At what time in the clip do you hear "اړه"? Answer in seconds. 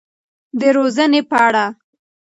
1.47-1.65